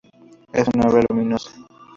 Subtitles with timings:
[0.51, 1.51] Es una obra luminosa.